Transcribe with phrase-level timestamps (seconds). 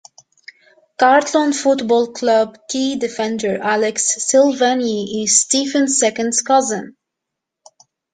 [0.97, 6.97] Carlton Football Club key defender Alex Silvagni is Stephen's second cousin.